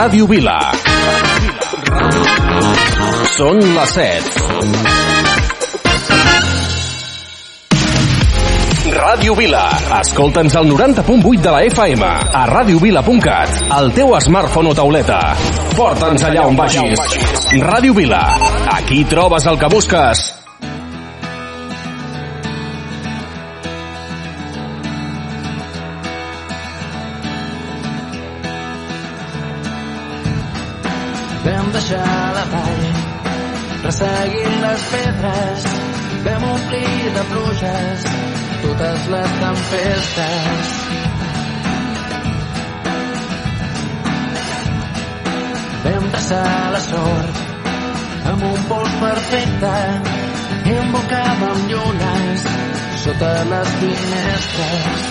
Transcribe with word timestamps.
Ràdio 0.00 0.24
Vila. 0.24 0.54
Són 3.34 3.58
les 3.60 3.90
7. 3.92 4.30
Ràdio 8.96 9.36
Vila. 9.36 9.66
Escolta'ns 9.98 10.56
al 10.56 10.72
90.8 10.72 11.44
de 11.44 11.52
la 11.52 11.60
FM, 11.68 12.08
a 12.32 12.46
radiovila.cat, 12.48 13.60
al 13.76 13.92
teu 13.92 14.16
smartphone 14.24 14.72
o 14.72 14.74
tauleta. 14.80 15.20
Porta'ns 15.76 16.24
allà 16.32 16.48
on 16.48 16.56
vagis. 16.56 16.96
Ràdio 17.60 17.92
Vila. 18.00 18.24
Aquí 18.80 19.04
trobes 19.04 19.52
el 19.52 19.60
que 19.60 19.68
busques. 19.68 20.39
Sota 53.20 53.44
les 53.52 53.70
finestres. 53.80 55.08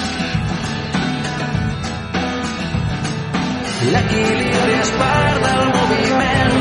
L'equilibri 3.93 4.77
és 4.79 4.91
part 5.02 5.43
del 5.45 5.69
moviment. 5.75 6.55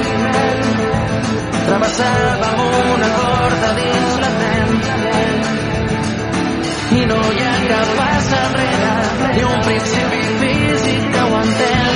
Travessàvem 1.69 2.61
una 2.67 3.09
corda 3.17 3.73
dins 3.81 4.21
la 4.25 4.31
ment. 4.37 4.77
I 6.99 7.03
no 7.13 7.19
hi 7.33 7.43
ha 7.47 7.57
cap 7.73 7.97
pas 8.03 8.31
enrere, 8.43 8.95
ni 9.37 9.43
un 9.49 9.61
principi 9.69 10.23
físic 10.45 11.13
que 11.17 11.27
ho 11.27 11.43
entén. 11.43 11.95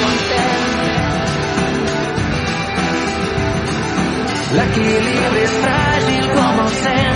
L'equilibri 4.58 5.48
és 5.48 5.58
fràgil 5.66 6.30
com 6.36 6.64
el 6.66 6.78
sents. 6.84 7.11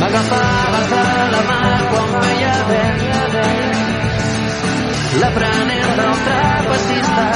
M'agafaves 0.00 0.90
de 0.92 1.04
la 1.34 1.42
mà 1.48 1.60
quan 1.92 2.12
veia 2.22 2.52
vent. 2.68 3.08
L'aprenent 5.22 5.96
del 6.00 6.14
trapecista 6.28 7.26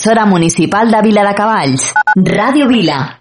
emissora 0.00 0.24
municipal 0.24 0.90
de 0.90 1.02
Vila 1.02 1.22
de 1.22 1.34
Cavalls. 1.34 1.92
Ràdio 2.16 2.66
Vila, 2.66 3.19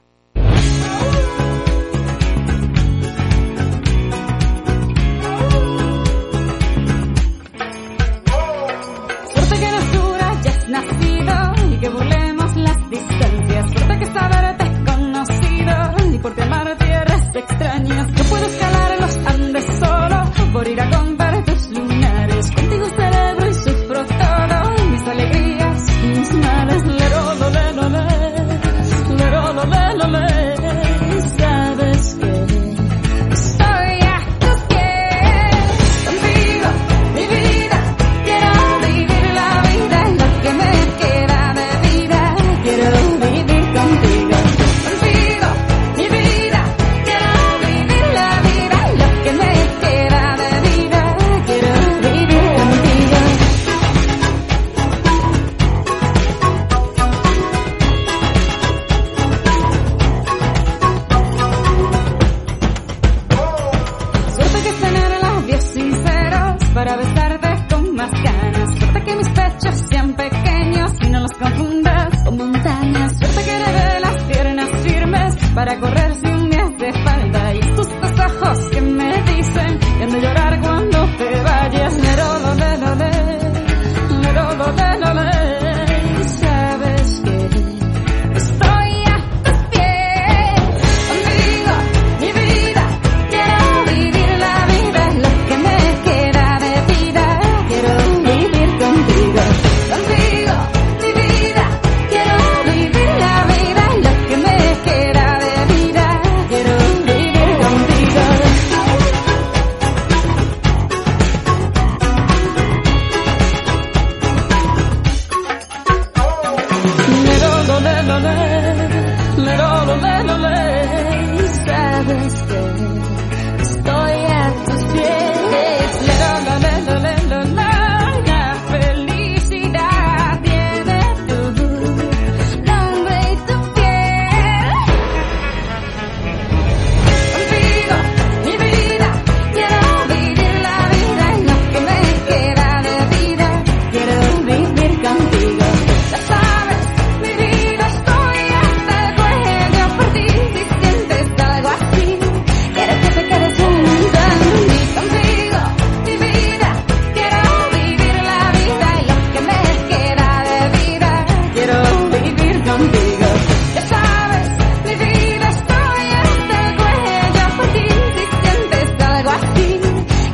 así. 169.44 169.80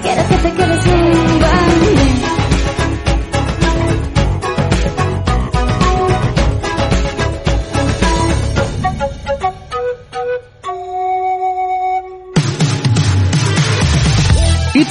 Quiero 0.01 0.27
que 0.29 0.35
te 0.37 0.53
quedes 0.53 0.94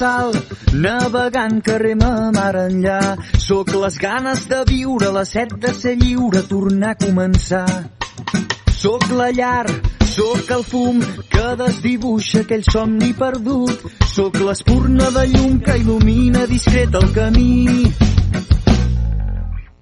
sal, 0.00 0.32
navegant 0.72 1.60
carrer 1.66 1.96
ma 2.00 2.30
mar 2.32 2.54
enllà. 2.56 3.00
Soc 3.46 3.72
les 3.82 3.98
ganes 4.00 4.46
de 4.48 4.60
viure, 4.70 5.10
la 5.16 5.24
set 5.28 5.52
de 5.64 5.72
ser 5.76 5.96
lliure, 6.00 6.42
tornar 6.52 6.94
a 6.94 7.00
començar. 7.04 7.66
Soc 8.80 9.04
la 9.18 9.28
llar, 9.36 9.66
sóc 10.14 10.52
el 10.56 10.64
fum 10.70 11.02
que 11.34 11.48
desdibuixa 11.60 12.44
aquell 12.46 12.64
somni 12.72 13.12
perdut. 13.18 13.84
Sóc 14.14 14.40
l'espurna 14.46 15.10
de 15.18 15.26
llum 15.34 15.60
que 15.66 15.76
il·lumina 15.82 16.46
discret 16.54 16.96
el 17.02 17.08
camí. 17.16 17.52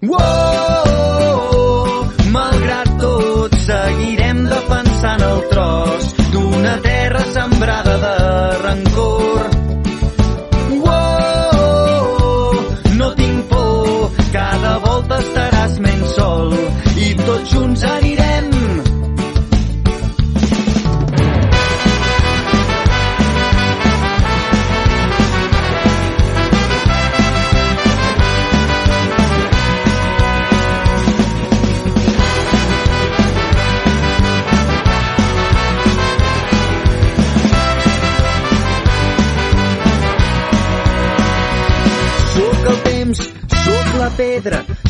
Wow! 0.02 0.18
Oh, 0.18 0.98
oh, 1.22 1.62
oh, 1.62 2.30
malgrat 2.34 2.94
tot, 3.02 3.58
seguirem 3.66 4.46
defensant 4.50 5.26
el 5.30 5.44
tros 5.52 6.17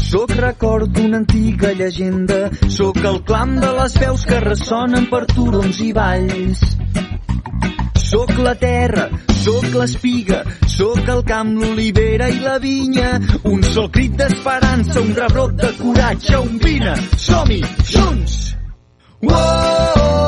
sóc 0.09 0.31
record 0.41 0.89
d'una 0.89 1.19
antiga 1.21 1.73
llegenda, 1.77 2.49
sóc 2.73 2.97
el 3.05 3.19
clam 3.29 3.59
de 3.61 3.71
les 3.77 3.97
veus 4.01 4.25
que 4.25 4.41
ressonen 4.41 5.09
per 5.11 5.27
turons 5.35 5.81
i 5.85 5.91
valls. 5.93 6.63
Sóc 8.09 8.33
la 8.41 8.55
terra, 8.57 9.09
sóc 9.43 9.67
l'espiga, 9.75 10.41
sóc 10.65 11.11
el 11.13 11.21
camp, 11.29 11.53
l'olivera 11.61 12.31
i 12.33 12.41
la 12.41 12.57
vinya. 12.63 13.19
Un 13.53 13.61
sol 13.69 13.91
crit 13.93 14.17
d'esperança, 14.17 15.01
un 15.03 15.13
rebrot 15.19 15.53
de 15.61 15.75
coratge, 15.83 16.41
un 16.41 16.57
vine, 16.65 16.97
som-hi, 17.29 17.61
junts! 17.93 18.39
Oh, 19.21 19.35
oh, 19.35 19.95
oh, 19.99 20.28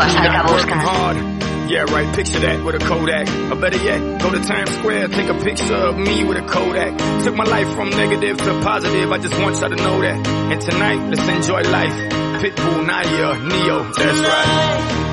Aquí 0.00 0.16
trobes 0.16 0.26
el 0.26 0.46
que 0.46 0.74
busques. 0.74 0.84
hard. 0.84 1.16
Yeah, 1.70 1.84
right, 1.84 2.14
picture 2.16 2.40
that 2.40 2.64
with 2.64 2.74
a 2.74 2.78
Kodak. 2.84 3.28
Or 3.52 3.56
better 3.56 3.76
yet, 3.76 4.20
go 4.20 4.30
to 4.30 4.40
Times 4.40 4.70
Square, 4.70 5.08
take 5.08 5.28
a 5.28 5.34
picture 5.34 5.74
of 5.74 5.96
me 5.96 6.24
with 6.24 6.36
a 6.36 6.42
Kodak. 6.42 6.98
Took 7.22 7.36
my 7.36 7.44
life 7.44 7.72
from 7.76 7.90
negative 7.90 8.38
to 8.38 8.60
positive, 8.60 9.12
I 9.12 9.18
just 9.18 9.38
want 9.38 9.60
y'all 9.60 9.70
to 9.70 9.76
know 9.76 10.00
that. 10.00 10.26
And 10.26 10.60
tonight, 10.60 11.08
let's 11.10 11.28
enjoy 11.28 11.62
life. 11.70 11.94
Pitbull, 12.42 12.86
Nadia, 12.86 13.38
Neo, 13.46 13.84
that's 13.92 14.18
right. 14.18 15.09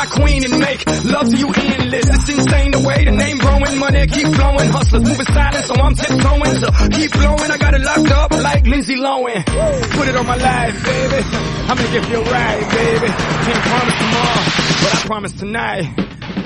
My 0.00 0.06
queen 0.06 0.44
and 0.44 0.58
make 0.58 0.80
love 1.04 1.28
to 1.28 1.36
you 1.36 1.48
endless. 1.52 2.08
It's 2.08 2.28
insane 2.28 2.70
the 2.72 2.80
way 2.80 3.04
the 3.04 3.12
name 3.12 3.36
growing, 3.36 3.78
money 3.78 4.06
keep 4.06 4.28
flowing. 4.32 4.68
Hustlers 4.72 5.04
moving 5.04 5.26
silent, 5.26 5.64
so 5.68 5.74
I'm 5.76 5.94
tiptoeing. 5.94 6.56
So 6.56 6.68
keep 6.96 7.10
blowing, 7.12 7.50
I 7.52 7.58
got 7.58 7.74
it 7.74 7.82
locked 7.84 8.10
up 8.10 8.30
like 8.32 8.64
Lindsay 8.64 8.96
Lohan. 8.96 9.44
Put 9.96 10.08
it 10.08 10.16
on 10.16 10.26
my 10.26 10.36
life, 10.36 10.76
baby. 10.84 11.20
I'm 11.68 11.76
gonna 11.76 11.92
give 11.92 12.08
you 12.08 12.16
a 12.16 12.32
ride, 12.32 12.66
baby. 12.80 13.08
Can't 13.44 13.62
promise 13.68 13.96
tomorrow, 14.00 14.44
but 14.80 14.90
I 14.96 14.98
promise 15.10 15.32
tonight. 15.32 15.84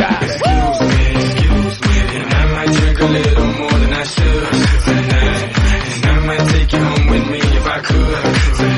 God. 0.02 0.22
Excuse 0.24 0.80
me, 0.90 1.04
excuse 1.14 1.76
me, 1.86 1.96
and 2.18 2.34
I 2.34 2.42
might 2.54 2.70
drink 2.74 2.98
a 2.98 3.08
little 3.18 3.50
more 3.60 3.76
than 3.82 3.92
I 4.02 4.04
should 4.14 4.50
tonight. 4.88 5.46
And 5.94 6.10
I 6.10 6.26
might 6.26 6.44
take 6.50 6.72
you 6.72 6.82
home 6.82 7.06
with 7.06 7.26
me 7.30 7.38
if 7.38 7.66
I 7.66 7.78
could 7.86 8.56
tonight. 8.58 8.73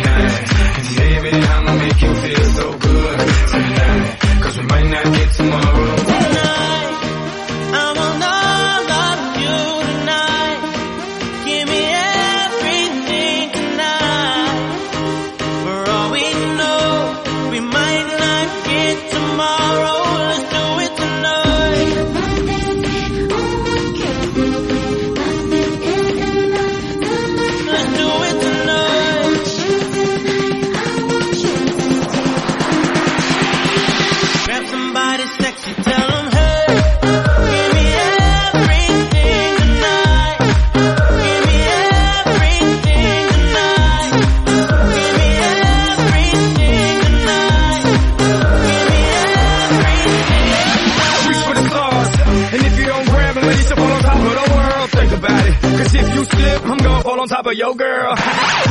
On 57.27 57.37
top 57.37 57.47
of 57.47 57.55
your 57.55 57.75
girl. 57.75 58.15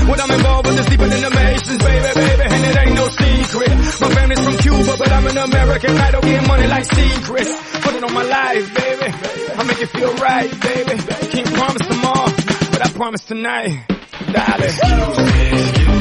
When 0.08 0.20
I'm 0.20 0.32
involved 0.32 0.68
with 0.68 0.78
this 0.78 0.86
deeper 0.88 1.08
than 1.08 1.22
the 1.22 1.30
Masons, 1.30 1.84
baby, 1.84 2.12
baby, 2.16 2.44
and 2.56 2.66
it 2.66 2.78
ain't 2.78 2.96
no 2.96 3.08
secret. 3.08 3.76
My 4.00 4.10
family's 4.16 4.40
from 4.40 4.58
Cuba, 4.58 4.96
but 4.98 5.12
I'm 5.12 5.28
an 5.28 5.38
American. 5.38 5.98
I 5.98 6.12
don't 6.12 6.24
get 6.24 6.48
money 6.48 6.68
like 6.68 6.86
secrets. 6.86 7.52
Put 7.84 7.96
it 7.96 8.04
on 8.04 8.14
my 8.14 8.24
life, 8.24 8.76
baby. 8.76 9.08
I 9.60 9.64
make 9.64 9.82
it 9.82 9.90
feel 9.90 10.14
right, 10.16 10.50
baby. 10.62 10.96
Can't 11.36 11.54
promise 11.54 11.88
tomorrow, 11.88 12.32
but 12.72 12.86
I 12.86 12.90
promise 12.96 13.24
tonight. 13.26 13.84
Darling. 14.32 14.64
Excuse 14.64 15.18
me, 15.18 15.48
excuse 15.52 15.88
me, 15.88 15.95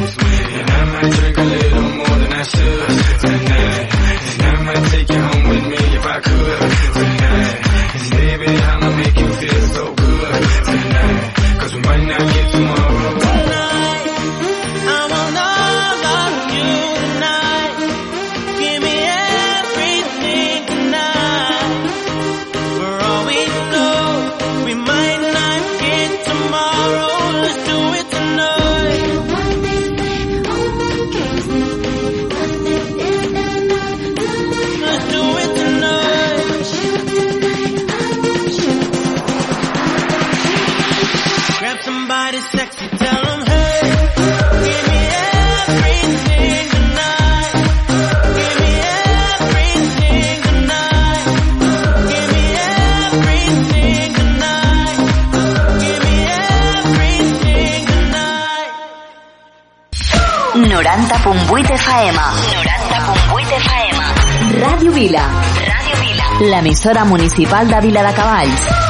l'emissora 66.85 67.05
municipal 67.07 67.67
de 67.67 67.81
Vila 67.81 68.03
de 68.03 68.13
Cavalls. 68.13 68.84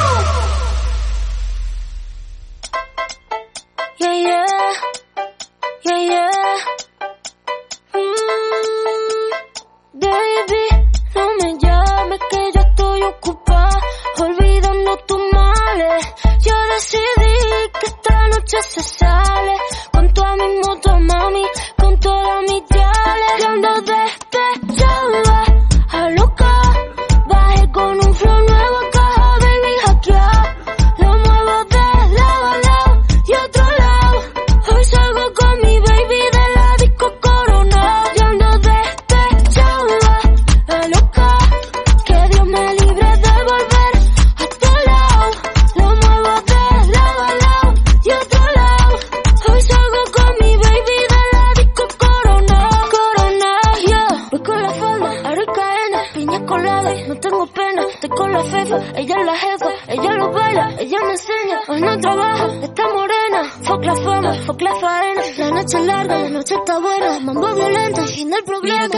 problema. 68.44 68.88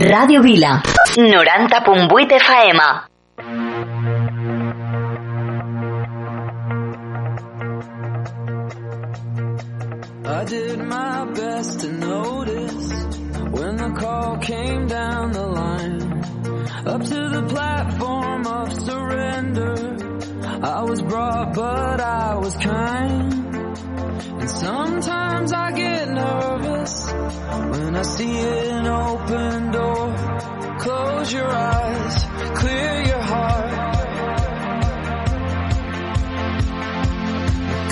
Radio 0.00 0.42
Vila, 0.42 0.82
90.8 1.16 2.38
faema. 2.40 3.06
I 10.26 10.44
did 10.46 10.78
my 10.80 11.24
best 11.32 11.80
to 11.80 11.92
notice 11.92 13.04
when 13.52 13.76
the 13.76 13.94
call 13.96 14.38
came 14.38 14.86
down 14.88 15.32
the 15.32 15.46
line 15.46 16.02
up 16.86 17.02
to 17.02 17.28
the 17.28 17.46
platform 17.48 18.46
of 18.46 18.72
surrender. 18.72 19.96
I 20.60 20.82
was 20.82 21.02
brought, 21.02 21.54
but 21.54 22.00
I 22.00 22.34
was 22.34 22.56
kind. 22.56 23.43
And 24.44 24.50
sometimes 24.50 25.52
I 25.54 25.72
get 25.72 26.06
nervous 26.06 27.10
when 27.10 27.96
I 27.96 28.02
see 28.02 28.40
an 28.40 28.86
open 28.86 29.70
door. 29.70 30.14
Close 30.80 31.32
your 31.32 31.48
eyes, 31.50 32.24
clear 32.58 33.04
your 33.06 33.22
heart. 33.22 33.70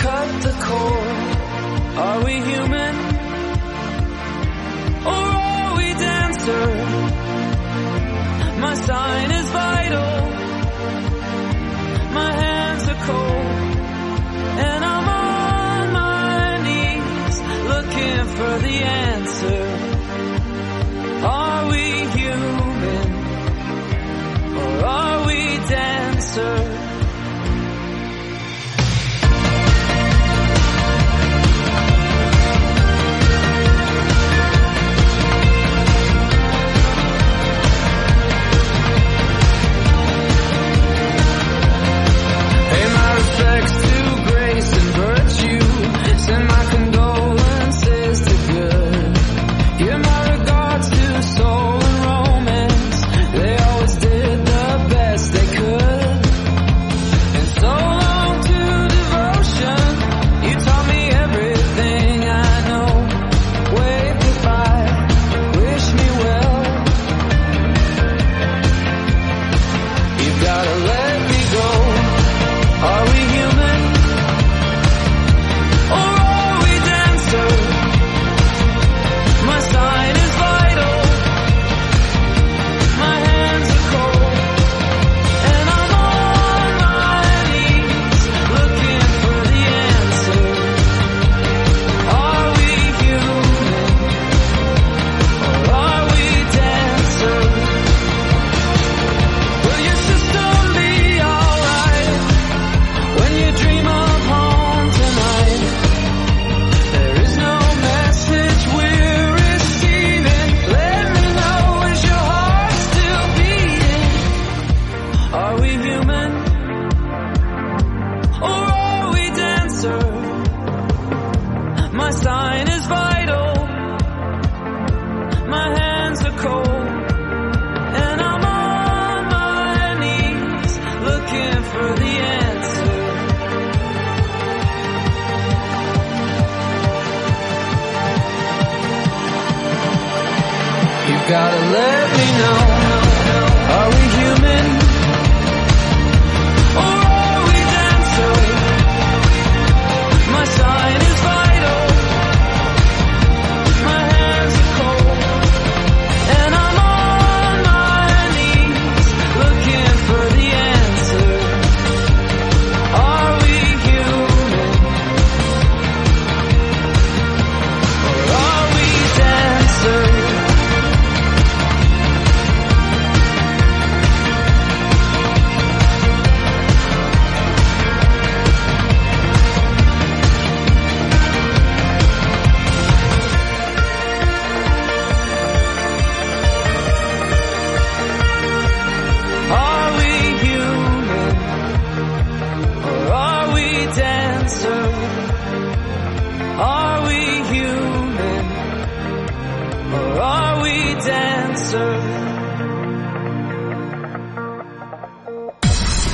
Cut 0.04 0.42
the 0.42 0.54
cord. 0.68 1.16
Are 2.04 2.24
we 2.26 2.34
human? 2.50 2.94
Or 5.06 5.24
are 5.48 5.76
we 5.78 5.88
dancer? 6.04 6.68
My 8.60 8.74
sign 8.74 9.30
is 9.30 9.48
vital. 9.48 10.12
My 12.12 12.30
hands 12.44 12.88
are 12.88 13.06
cold. 13.06 13.41
the 18.58 18.82
answer. 18.84 19.66
Are 21.24 21.70
we 21.70 22.06
human 22.18 23.08
or 24.56 24.84
are 24.84 25.26
we 25.26 25.56
dancers? 25.68 26.81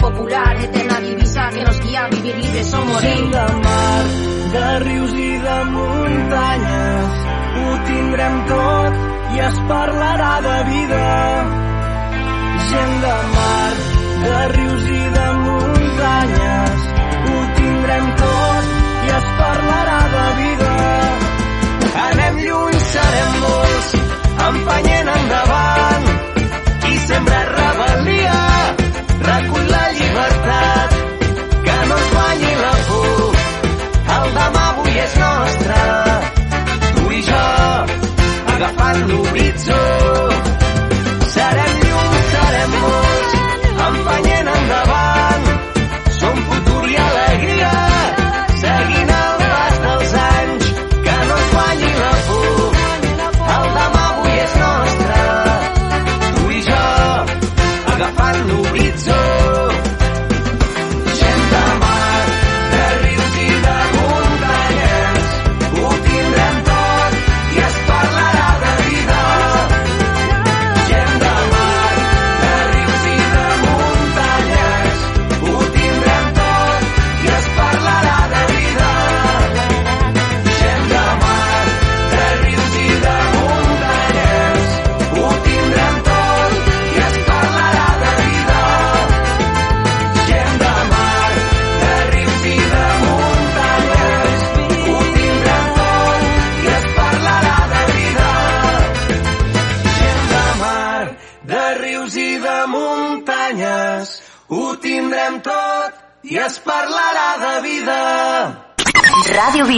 popular, 0.00 0.56
eterna 0.56 1.00
divisa 1.00 1.48
que 1.50 1.62
nos 1.64 1.80
guía 1.80 2.04
a 2.04 2.08
vivir 2.08 2.36
libres 2.36 2.72
o 2.72 2.84
morir. 2.84 3.16
Sí, 3.16 3.22
de 3.30 3.46
mar, 3.64 4.04
de 4.52 4.78
rius 4.80 5.12
i 5.12 5.32
de 5.46 5.64
muntanyes, 5.74 7.10
ho 7.60 7.66
tindrem 7.86 8.36
tot 8.50 8.92
i 9.34 9.40
es 9.48 9.56
parlarà 9.68 10.32
de 10.48 10.56
vida. 10.70 11.04
Gent 12.70 12.94
de 13.04 13.16
mar, 13.36 13.72
de 14.24 14.38
rius 14.56 14.84
i 14.98 15.04
de 15.16 15.26
muntanyes, 15.44 16.86
ho 17.26 17.38
tindrem 17.58 18.06
tot 18.22 18.70
i 19.06 19.16
es 19.18 19.26
parlarà 19.42 20.00
de 20.16 20.26
vida. 20.42 20.72
Anem 22.06 22.40
lluny, 22.46 22.80
serem 22.94 23.36
molts, 23.44 23.98
empenyent 24.48 25.14
endavant. 25.18 25.69
llibertat, 30.20 30.90
que 31.64 31.76
no 31.88 31.96
ens 31.96 32.10
guanyi 32.14 32.52
la 32.62 32.72
por. 32.88 33.38
El 34.16 34.34
demà 34.38 34.64
avui 34.72 34.98
és 35.04 35.16
nostre, 35.22 35.80
tu 36.96 37.12
i 37.18 37.22
jo, 37.30 37.46
agafant 38.56 39.06
l'horitzó. 39.08 39.89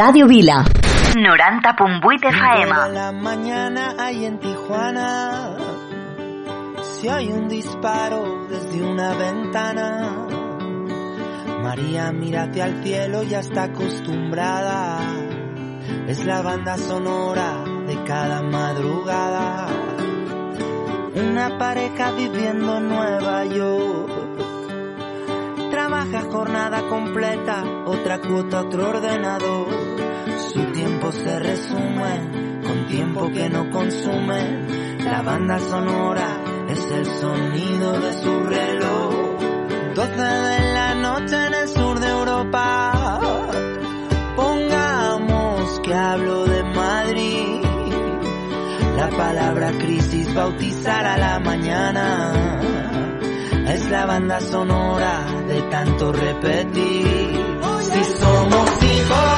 Radio 0.00 0.28
Vila. 0.28 0.64
90.8 1.16 2.86
de 2.86 2.94
la 2.94 3.10
mañana 3.10 3.96
hay 3.98 4.26
en 4.26 4.38
Tijuana. 4.38 5.56
Si 6.80 7.08
hay 7.08 7.32
un 7.32 7.48
disparo 7.48 8.46
desde 8.48 8.80
una 8.80 9.14
ventana. 9.14 10.24
María, 11.64 12.12
mírate 12.12 12.62
al 12.62 12.80
cielo, 12.84 13.24
ya 13.24 13.40
está 13.40 13.64
acostumbrada. 13.64 15.00
Es 16.06 16.24
la 16.24 16.42
banda 16.42 16.78
sonora 16.78 17.64
de 17.88 18.00
cada 18.04 18.40
madrugada. 18.40 19.66
Una 21.16 21.58
pareja 21.58 22.12
viviendo 22.12 22.76
en 22.76 22.88
Nueva 22.88 23.44
York 23.46 24.47
trabaja 25.78 26.22
jornada 26.22 26.88
completa, 26.88 27.62
otra 27.86 28.18
cuota, 28.18 28.62
otro 28.62 28.88
ordenador. 28.88 29.68
Su 30.52 30.60
tiempo 30.72 31.12
se 31.12 31.38
resume 31.38 32.60
con 32.66 32.86
tiempo 32.88 33.30
que 33.30 33.48
no 33.48 33.70
consume. 33.70 34.98
La 35.04 35.22
banda 35.22 35.60
sonora 35.60 36.66
es 36.68 36.84
el 36.90 37.06
sonido 37.06 37.92
de 37.92 38.12
su 38.12 38.40
reloj. 38.40 39.38
12 39.94 40.16
de 40.16 40.74
la 40.74 40.94
noche 40.96 41.46
en 41.46 41.54
el 41.54 41.68
sur 41.68 42.00
de 42.00 42.08
Europa. 42.08 43.20
Pongamos 44.34 45.80
que 45.84 45.94
hablo 45.94 46.44
de 46.44 46.62
Madrid. 46.74 47.62
La 48.96 49.08
palabra 49.10 49.70
crisis 49.78 50.34
bautizará 50.34 51.16
la 51.16 51.38
mañana 51.38 52.67
es 53.74 53.90
la 53.90 54.06
banda 54.06 54.40
sonora 54.40 55.26
de 55.46 55.62
tanto 55.62 56.12
repetir. 56.12 57.46
Si 57.82 58.04
somos 58.04 58.82
hijos. 58.82 59.37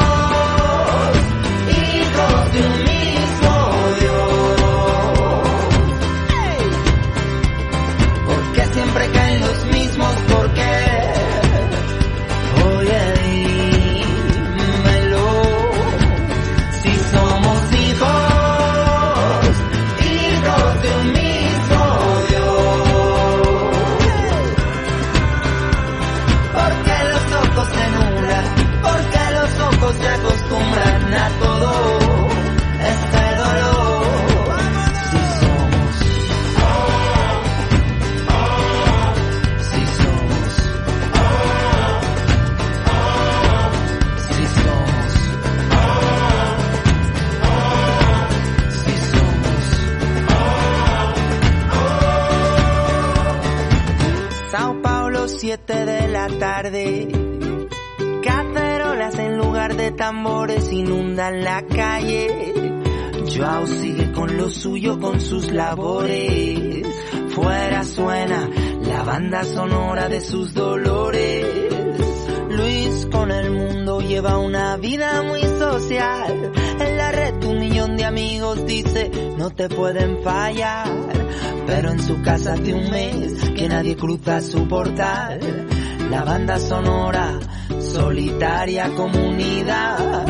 tambores 59.96 60.72
inundan 60.72 61.42
la 61.44 61.62
calle. 61.66 62.52
Joao 63.26 63.66
sigue 63.66 64.12
con 64.12 64.36
lo 64.36 64.48
suyo, 64.50 64.98
con 64.98 65.20
sus 65.20 65.50
labores. 65.52 66.86
Fuera 67.28 67.84
suena 67.84 68.48
la 68.82 69.02
banda 69.02 69.44
sonora 69.44 70.08
de 70.08 70.20
sus 70.20 70.52
dolores. 70.54 71.46
Luis 72.50 73.06
con 73.10 73.30
el 73.30 73.50
mundo 73.50 74.00
lleva 74.00 74.38
una 74.38 74.76
vida 74.76 75.22
muy 75.22 75.42
social. 75.42 76.52
En 76.80 76.96
la 76.96 77.12
red 77.12 77.44
un 77.44 77.58
millón 77.58 77.96
de 77.96 78.04
amigos 78.04 78.66
dice 78.66 79.10
no 79.36 79.50
te 79.50 79.68
pueden 79.68 80.22
fallar. 80.22 80.88
Pero 81.66 81.90
en 81.90 82.02
su 82.02 82.20
casa 82.22 82.56
de 82.56 82.74
un 82.74 82.90
mes 82.90 83.50
que 83.50 83.68
nadie 83.68 83.96
cruza 83.96 84.40
su 84.40 84.66
portal. 84.66 85.68
La 86.10 86.24
banda 86.24 86.58
sonora 86.58 87.38
solitaria 87.92 88.90
comunidad. 88.94 90.26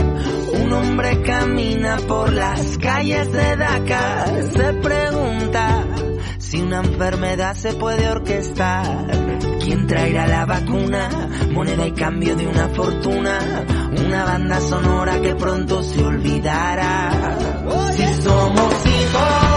Un 0.52 0.72
hombre 0.72 1.22
camina 1.22 1.98
por 2.08 2.32
las 2.32 2.78
calles 2.78 3.30
de 3.32 3.56
Dakar. 3.56 4.42
Se 4.52 4.72
pregunta 4.74 5.84
si 6.38 6.61
una 6.61 6.80
enfermedad 6.80 7.54
se 7.54 7.74
puede 7.74 8.08
orquestar. 8.08 9.06
¿Quién 9.62 9.86
traerá 9.86 10.26
la 10.26 10.46
vacuna? 10.46 11.28
Moneda 11.50 11.86
y 11.86 11.92
cambio 11.92 12.34
de 12.34 12.46
una 12.46 12.68
fortuna. 12.68 13.38
Una 14.06 14.24
banda 14.24 14.61
sonora 14.61 15.20
que 15.20 15.34
pronto 15.34 15.82
se 15.82 16.02
olvidará. 16.02 17.11
Si 17.92 18.22
somos 18.22 18.86
hijos, 18.86 19.49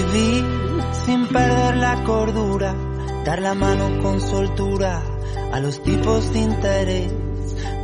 convivir 0.00 0.44
sin 1.04 1.26
perder 1.26 1.76
la 1.76 2.02
cordura, 2.04 2.74
dar 3.24 3.40
la 3.40 3.54
mano 3.54 4.02
con 4.02 4.20
soltura 4.20 5.02
a 5.52 5.60
los 5.60 5.82
tipos 5.82 6.32
de 6.32 6.40
interés, 6.40 7.12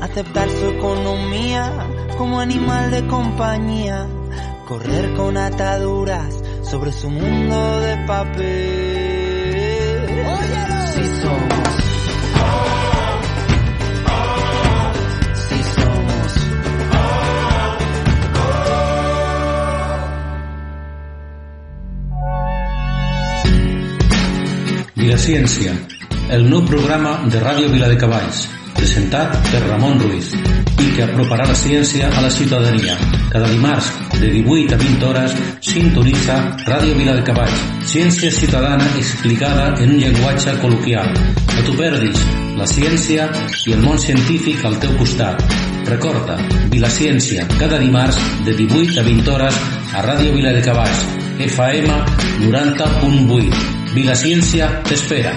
aceptar 0.01 0.49
su 0.49 0.67
economía 0.67 1.89
como 2.17 2.41
animal 2.41 2.91
de 2.91 3.07
compañía, 3.07 4.07
correr 4.69 5.15
con 5.15 5.37
ataduras 5.37 6.43
sobre 6.63 6.93
su 6.93 7.11
mundo 7.11 7.81
de 7.81 7.97
papel. 8.07 9.17
Si 10.95 11.05
somos, 11.21 11.76
Vilaciència, 25.27 25.73
el 26.31 26.45
nou 26.47 26.61
programa 26.71 27.17
de 27.27 27.41
Ràdio 27.43 27.67
Viladecavalls, 27.73 28.45
presentat 28.77 29.33
per 29.49 29.59
Ramon 29.65 29.99
Ruiz 29.99 30.29
i 30.37 30.87
que 30.95 31.03
aproparà 31.03 31.49
la 31.49 31.57
ciència 31.59 32.13
a 32.13 32.23
la 32.23 32.31
ciutadania. 32.31 32.95
Cada 33.33 33.49
dimarts, 33.51 33.89
de 34.21 34.31
18 34.37 34.77
a 34.77 34.79
20 34.85 35.09
hores, 35.09 35.35
sintonitza 35.67 36.39
Ràdio 36.69 36.95
Viladecavalls, 37.01 37.67
ciència 37.91 38.31
ciutadana 38.39 38.87
explicada 39.03 39.67
en 39.83 39.97
un 39.97 39.99
llenguatge 40.05 40.55
col·loquial. 40.63 41.11
No 41.57 41.67
t'ho 41.67 41.75
perdis, 41.83 42.23
la 42.63 42.71
ciència 42.77 43.27
i 43.67 43.75
el 43.75 43.83
món 43.83 43.99
científic 43.99 44.63
al 44.63 44.79
teu 44.79 44.95
costat. 45.03 45.43
Recorda, 45.91 46.39
Vilaciència, 46.71 47.51
cada 47.59 47.83
dimarts, 47.83 48.23
de 48.47 48.55
18 48.63 49.03
a 49.03 49.11
20 49.11 49.35
hores, 49.35 49.63
a 49.91 50.07
Ràdio 50.07 50.39
Viladecavalls, 50.39 51.26
EFAEMA 51.39 52.05
Duranta 52.41 52.87
Pumbuy. 53.01 53.51
Vila 53.95 54.15
Ciencia 54.15 54.83
te 54.83 54.95
espera. 54.95 55.37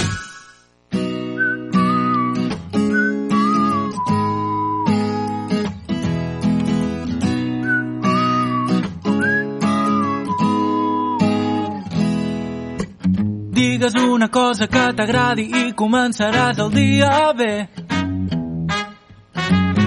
T'agradi 14.97 15.45
i 15.61 15.63
començaràs 15.77 16.59
el 16.63 16.71
dia 16.73 17.33
bé. 17.37 17.53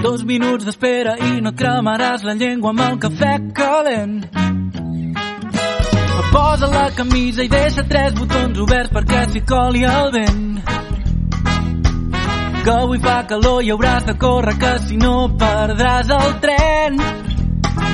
Dos 0.01 0.23
minuts 0.23 0.65
d'espera 0.65 1.15
i 1.17 1.41
no 1.41 1.51
et 1.53 1.57
cremaràs 1.59 2.23
la 2.27 2.35
llengua 2.37 2.71
amb 2.73 2.81
el 2.87 2.97
cafè 3.03 3.33
calent. 3.57 4.17
Posa 6.35 6.67
la 6.67 6.89
camisa 6.91 7.43
i 7.43 7.47
deixa 7.47 7.83
tres 7.87 8.13
botons 8.17 8.59
oberts 8.59 8.91
perquè 8.95 9.21
s'hi 9.31 9.41
coli 9.51 9.85
el 9.87 10.11
vent. 10.15 10.43
Que 12.65 12.73
avui 12.73 12.99
fa 13.05 13.21
calor 13.29 13.63
i 13.63 13.71
hauràs 13.71 14.09
de 14.09 14.17
córrer 14.25 14.57
que 14.59 14.73
si 14.87 14.97
no 14.97 15.15
perdràs 15.45 16.11
el 16.17 16.35
tren. 16.43 16.99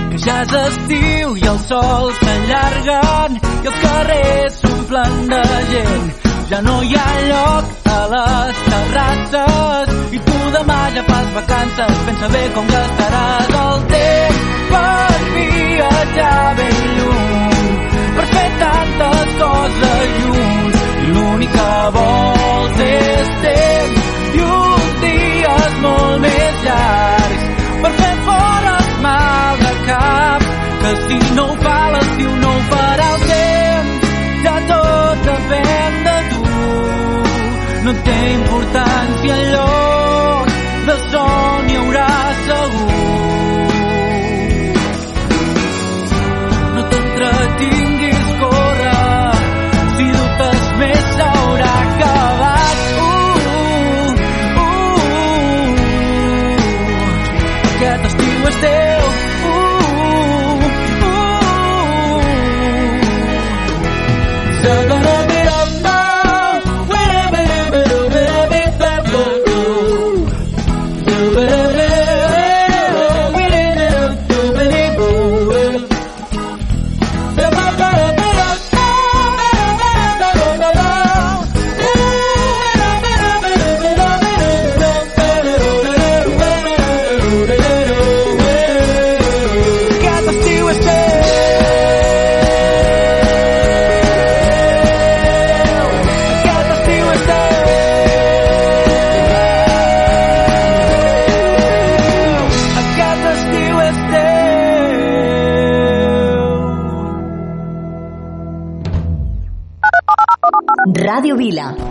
Que 0.09 0.23
ja 0.25 0.41
és 0.47 0.57
estiu 0.63 1.37
i 1.37 1.47
el 1.53 1.61
sol 1.67 2.11
s'allarguen 2.23 3.39
i 3.61 3.71
els 3.71 3.79
carrers 3.85 4.59
s'omplen 4.65 5.23
de 5.35 5.45
gent. 5.75 6.30
Ja 6.51 6.59
no 6.59 6.81
hi 6.83 6.95
ha 6.99 7.11
lloc 7.29 7.85
a 7.89 7.99
les 8.13 8.57
terrasses 8.69 9.91
i 10.17 10.19
tu 10.25 10.39
demà 10.55 10.79
ja 10.95 11.03
fas 11.09 11.29
vacances. 11.35 12.01
Pensa 12.07 12.27
bé 12.33 12.41
com 12.55 12.65
gastaràs 12.71 13.53
el 13.59 13.85
temps 13.91 14.41
per 14.71 15.21
viatjar 15.35 16.41
ben 16.57 16.81
lluny, 16.97 17.71
per 18.17 18.27
fer 18.33 18.49
tantes 18.63 19.31
coses 19.43 20.19
junts. 20.25 20.83
I 21.05 21.07
l'únic 21.13 21.55
que 21.55 21.71
vols 21.99 22.83
és 22.89 23.33
temps 23.47 24.11
i 24.41 24.45
uns 24.57 24.91
dies 25.05 25.81
molt 25.87 26.21
més 26.27 26.61
llargs 26.67 27.49
per 27.85 27.95
fer 28.03 28.13
fora 28.27 28.75
els 28.75 28.93
mal 29.07 29.65
de 29.65 29.73
cap 29.87 30.53
que 30.83 30.93
si 31.07 31.23
no 31.39 31.49
ho 31.49 31.59
fa 31.65 31.81
l'estiu 31.95 32.37
no 32.43 32.55
ho 32.57 32.69
farà 32.75 33.11
el 33.15 33.27
temps 33.31 33.60
depèn 35.27 35.93
de 36.07 36.17
tu 36.31 36.41
no 37.85 37.93
té 38.07 38.17
importància 38.39 39.33
el 39.39 39.45
lloc 39.55 40.51
de 40.87 40.95
son 41.11 41.69
hi 41.69 41.79
haurà 41.81 42.30
Vila. 111.41 111.90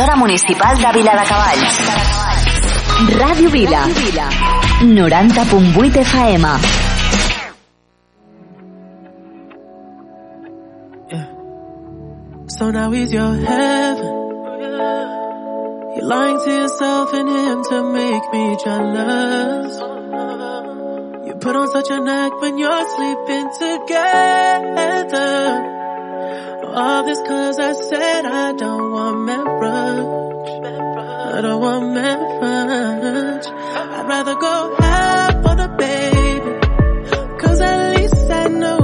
l'emissora 0.00 0.16
municipal 0.16 0.76
de 0.76 0.92
Vila 0.92 1.12
de 1.12 1.24
Cavalls. 1.28 1.76
Ràdio 3.18 3.50
Vila. 3.50 3.82
90.8 4.80 6.04
FM. 6.04 6.44
Yeah. 11.10 11.26
So 12.48 12.70
now 12.70 12.92
is 12.92 13.12
your 13.12 13.34
heaven. 13.34 14.14
You're 15.96 16.06
lying 16.06 16.38
to 16.44 16.50
yourself 16.50 17.12
and 17.12 17.28
him 17.28 17.62
to 17.64 17.82
make 17.92 18.32
me 18.32 18.56
jealous. 18.64 19.76
You 21.26 21.34
put 21.34 21.56
on 21.56 21.68
such 21.68 21.90
a 21.90 22.00
neck 22.00 22.40
when 22.40 22.56
you're 22.58 22.86
sleeping 22.96 23.50
together. 23.58 24.40
All 26.82 27.04
this 27.04 27.20
cause 27.28 27.58
I 27.58 27.72
said 27.74 28.24
I 28.24 28.52
don't 28.54 28.90
want 28.90 29.18
marriage. 29.26 30.50
I 31.36 31.40
don't 31.42 31.60
want 31.60 31.92
marriage. 31.92 33.46
I'd 33.46 34.06
rather 34.08 34.34
go 34.34 34.76
out 34.80 35.44
on 35.44 35.60
a 35.60 35.68
baby. 35.76 36.50
Cause 37.38 37.60
at 37.60 37.96
least 37.96 38.30
I 38.30 38.48
know 38.48 38.79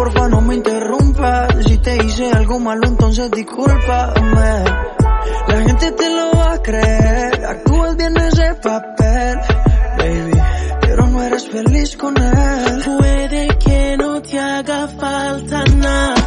porfa 0.00 0.28
no 0.28 0.40
me 0.40 0.54
interrumpas. 0.54 1.48
Si 1.66 1.76
te 1.76 1.94
hice 2.02 2.32
algo 2.32 2.58
malo, 2.58 2.86
entonces 2.86 3.30
discúlpame. 3.30 4.64
La 5.48 5.62
gente 5.66 5.92
te 5.92 6.08
lo 6.16 6.32
va 6.38 6.52
a 6.54 6.62
creer, 6.62 7.44
actúas 7.44 7.96
bien 7.96 8.16
ese 8.16 8.54
papel, 8.54 9.38
baby, 9.98 10.40
pero 10.80 11.06
no 11.06 11.22
eres 11.22 11.46
feliz 11.48 11.96
con 11.98 12.16
él. 12.16 12.82
Puede 12.82 13.48
que 13.58 13.96
no 13.98 14.22
te 14.22 14.38
haga 14.38 14.88
falta 14.88 15.64
nada. 15.76 16.19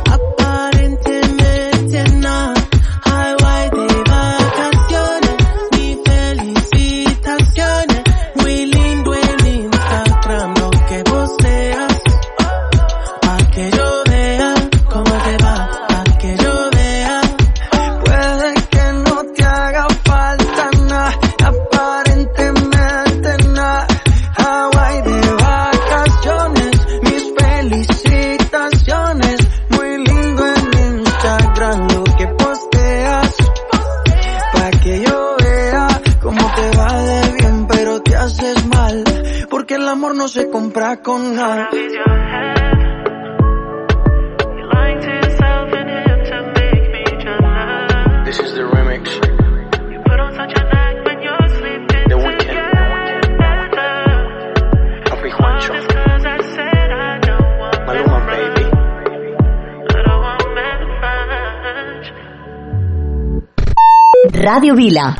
Radio 64.43 64.75
Vila. 64.75 65.15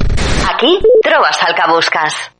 Aquí 0.54 0.80
trovas 1.02 1.42
al 1.44 1.56
buscas. 1.72 2.33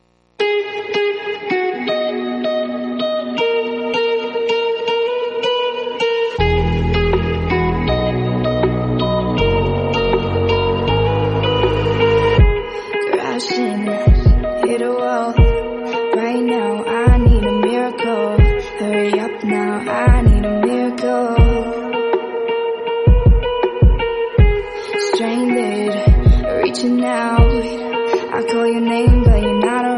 playing 29.34 29.64
out 29.64 29.93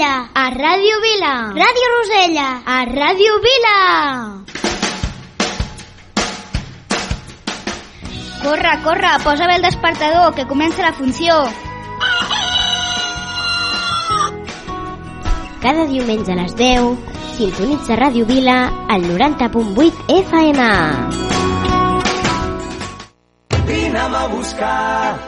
Rosella, 0.00 0.30
a 0.34 0.50
Ràdio 0.50 1.00
Vila. 1.02 1.32
Ràdio 1.52 1.88
Rosella, 1.92 2.62
a 2.64 2.84
Ràdio 2.86 3.32
Vila. 3.44 4.44
Corre, 8.42 8.72
corre, 8.82 9.10
posa 9.22 9.46
bé 9.46 9.56
el 9.56 9.62
despertador, 9.62 10.34
que 10.34 10.46
comença 10.46 10.80
la 10.82 10.94
funció. 10.94 11.34
Cada 15.60 15.84
diumenge 15.84 16.32
a 16.32 16.36
les 16.36 16.56
10, 16.56 16.96
sintonitza 17.36 17.98
Ràdio 18.00 18.24
Vila 18.24 18.72
al 18.88 19.04
90.8 19.04 19.92
FM. 20.08 20.70
Vine'm 23.68 24.14
a 24.14 24.26
buscar, 24.28 25.18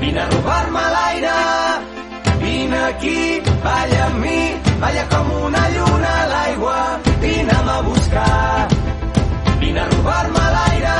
vine 0.00 0.20
a 0.20 0.26
robar-me 0.30 0.82
l'aire. 0.96 1.63
Vine 2.64 2.78
aquí, 2.78 3.42
balla 3.62 4.04
amb 4.06 4.20
mi, 4.24 4.38
balla 4.80 5.02
com 5.10 5.26
una 5.46 5.64
lluna 5.74 6.12
a 6.20 6.28
l'aigua, 6.30 6.76
vine 7.20 7.56
a 7.72 7.80
buscar, 7.88 8.68
vine 9.60 9.80
a 9.80 9.88
robar-me 9.90 10.44
l'aire. 10.54 10.96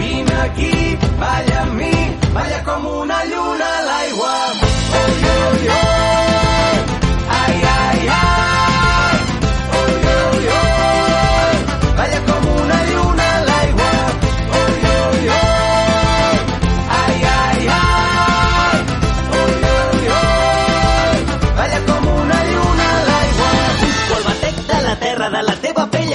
Vine 0.00 0.34
aquí, 0.42 0.98
balla 1.22 1.62
amb 1.62 1.78
mi, 1.80 1.94
balla 2.34 2.60
com 2.68 2.84
una 2.92 3.24
lluna 3.30 3.70
a 3.78 3.86
l'aigua. 3.88 4.34
Oh, 5.00 5.06
oh, 5.32 5.78
oh. 5.78 5.89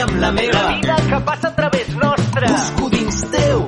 amb 0.05 0.21
la 0.21 0.31
meva. 0.31 0.61
La 0.61 0.75
vida 0.75 0.95
que 1.09 1.19
passa 1.31 1.47
a 1.49 1.55
través 1.55 1.89
nostra. 1.95 2.53
Busco 2.53 2.89
dins 2.93 3.25
teu 3.33 3.65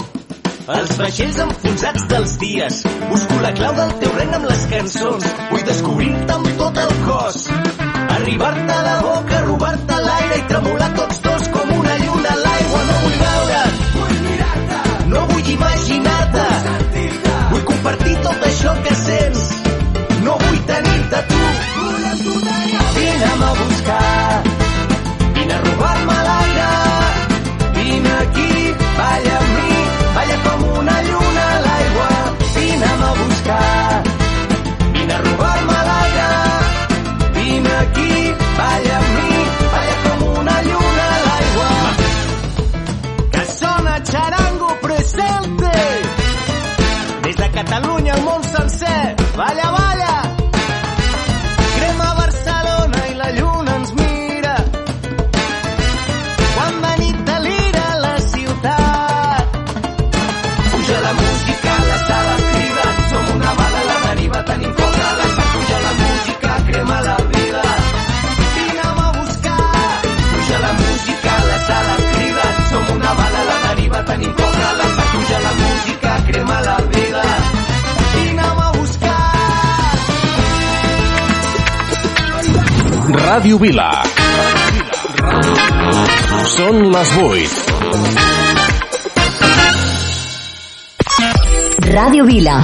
els 0.75 0.97
vaixells 0.99 1.37
enfonsats 1.39 2.07
dels 2.11 2.33
dies. 2.41 2.81
Busco 3.09 3.37
la 3.43 3.53
clau 3.55 3.75
del 3.77 3.93
teu 4.01 4.15
regne 4.17 4.39
amb 4.39 4.49
les 4.49 4.65
cançons. 4.73 5.27
Vull 5.51 5.63
descobrir-te 5.69 6.35
amb 6.35 6.49
tot 6.61 6.81
el 6.83 6.93
cos. 7.05 7.45
Arribar-te 8.17 8.73
a 8.75 8.81
la 8.89 8.97
boca, 9.05 9.43
robar-te 9.47 10.01
l'aire 10.07 10.41
i 10.41 10.47
tremolar 10.51 10.91
tots 10.99 11.23
dos 11.29 11.47
Balla 38.57 38.95
amb 38.99 39.09
mi, 39.17 39.41
balla 39.73 39.95
com 40.03 40.23
una 40.41 40.55
lluna 40.67 41.07
a 41.15 41.19
l'aigua. 41.25 41.71
Que 43.33 43.43
sona 43.57 43.97
xarango 44.11 44.71
presente. 44.85 45.73
Des 47.27 47.35
de 47.43 47.51
Catalunya 47.59 48.13
al 48.13 48.23
món 48.29 48.43
sencer, 48.55 49.15
balla, 49.35 49.69
balla. 49.71 49.86
Ràdio 83.27 83.57
Vila. 83.59 83.85
Són 86.53 86.77
les 86.93 87.09
8. 87.23 87.57
Ràdio 91.91 92.23
Vila. 92.31 92.55